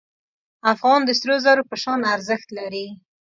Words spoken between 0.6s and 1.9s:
افغان د سرو زرو په